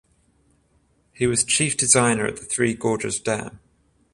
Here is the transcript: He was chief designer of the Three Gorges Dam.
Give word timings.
He 1.13 1.27
was 1.27 1.43
chief 1.43 1.77
designer 1.77 2.25
of 2.25 2.39
the 2.39 2.45
Three 2.47 2.73
Gorges 2.73 3.19
Dam. 3.19 3.59